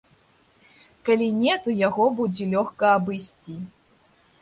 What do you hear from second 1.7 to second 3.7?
яго будзе лёгка абысці.